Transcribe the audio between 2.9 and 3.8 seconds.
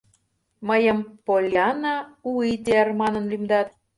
манын лӱмдат.